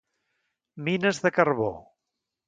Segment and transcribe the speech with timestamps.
[0.87, 1.69] Mines de carbó.